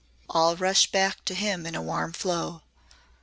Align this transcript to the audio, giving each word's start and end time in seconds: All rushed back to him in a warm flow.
All 0.31 0.55
rushed 0.55 0.91
back 0.91 1.23
to 1.25 1.35
him 1.35 1.67
in 1.67 1.75
a 1.75 1.81
warm 1.83 2.11
flow. 2.13 2.63